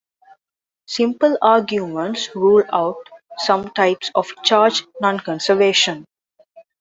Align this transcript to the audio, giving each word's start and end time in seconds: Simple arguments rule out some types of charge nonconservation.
Simple 0.87 1.37
arguments 1.43 2.35
rule 2.35 2.63
out 2.73 2.97
some 3.37 3.69
types 3.69 4.09
of 4.15 4.33
charge 4.43 4.83
nonconservation. 4.99 6.05